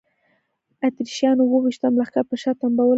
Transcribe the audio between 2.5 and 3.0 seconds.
تنبولی دی.